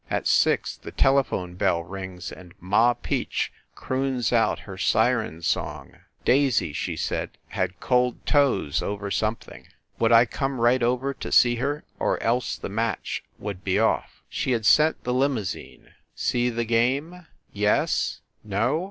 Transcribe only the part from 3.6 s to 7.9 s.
croons out her siren song. Daisy, she said, had